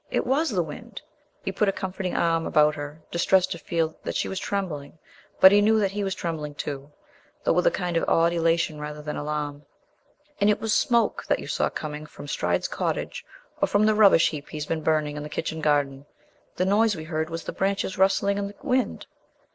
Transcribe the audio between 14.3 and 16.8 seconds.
heaps he's been burning in the kitchen garden. The